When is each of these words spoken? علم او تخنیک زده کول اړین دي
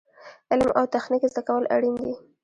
علم 0.51 0.69
او 0.79 0.85
تخنیک 0.95 1.23
زده 1.31 1.41
کول 1.47 1.63
اړین 1.75 1.95
دي 2.03 2.13